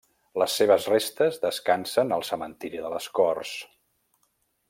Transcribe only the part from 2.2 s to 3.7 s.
cementiri de les Corts.